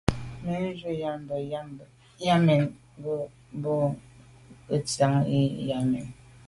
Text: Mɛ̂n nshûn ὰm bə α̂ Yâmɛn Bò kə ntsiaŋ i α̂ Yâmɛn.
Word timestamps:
Mɛ̂n 0.43 0.61
nshûn 0.71 0.97
ὰm 1.11 1.19
bə 1.27 1.35
α̂ 1.59 1.67
Yâmɛn 2.27 2.63
Bò 3.61 3.75
kə 4.67 4.75
ntsiaŋ 4.81 5.13
i 5.35 5.37
α̂ 5.47 5.51
Yâmɛn. 5.67 6.05